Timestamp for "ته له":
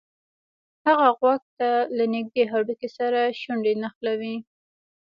1.57-2.05